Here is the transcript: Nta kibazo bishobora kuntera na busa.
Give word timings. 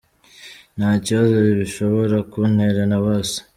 Nta 0.77 0.91
kibazo 1.05 1.37
bishobora 1.59 2.17
kuntera 2.31 2.81
na 2.89 2.97
busa. 3.03 3.39